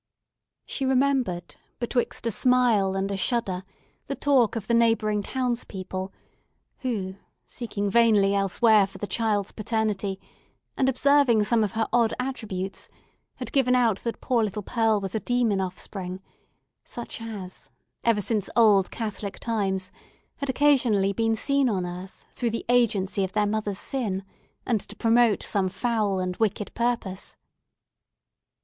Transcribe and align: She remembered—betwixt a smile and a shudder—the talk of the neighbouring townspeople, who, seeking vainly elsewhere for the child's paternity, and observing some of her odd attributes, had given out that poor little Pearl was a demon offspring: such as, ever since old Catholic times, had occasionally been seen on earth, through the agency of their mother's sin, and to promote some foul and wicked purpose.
She 0.65 0.83
remembered—betwixt 0.83 2.25
a 2.25 2.31
smile 2.31 2.95
and 2.95 3.11
a 3.11 3.15
shudder—the 3.15 4.15
talk 4.15 4.55
of 4.55 4.65
the 4.65 4.73
neighbouring 4.73 5.21
townspeople, 5.21 6.11
who, 6.79 7.17
seeking 7.45 7.87
vainly 7.87 8.33
elsewhere 8.33 8.87
for 8.87 8.97
the 8.97 9.05
child's 9.05 9.51
paternity, 9.51 10.19
and 10.75 10.89
observing 10.89 11.43
some 11.43 11.63
of 11.63 11.73
her 11.73 11.87
odd 11.93 12.15
attributes, 12.19 12.89
had 13.35 13.51
given 13.51 13.75
out 13.75 13.99
that 13.99 14.19
poor 14.21 14.43
little 14.43 14.63
Pearl 14.63 14.99
was 14.99 15.13
a 15.13 15.19
demon 15.19 15.61
offspring: 15.61 16.19
such 16.83 17.21
as, 17.21 17.69
ever 18.03 18.21
since 18.21 18.49
old 18.55 18.89
Catholic 18.89 19.37
times, 19.39 19.91
had 20.37 20.49
occasionally 20.49 21.13
been 21.13 21.35
seen 21.35 21.69
on 21.69 21.85
earth, 21.85 22.25
through 22.31 22.49
the 22.49 22.65
agency 22.69 23.23
of 23.23 23.33
their 23.33 23.45
mother's 23.45 23.77
sin, 23.77 24.23
and 24.65 24.81
to 24.81 24.95
promote 24.95 25.43
some 25.43 25.69
foul 25.69 26.19
and 26.19 26.37
wicked 26.37 26.73
purpose. 26.73 27.37